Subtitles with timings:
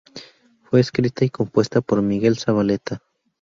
[0.63, 3.03] Fue escrita y compuesta por Miguel Zavaleta.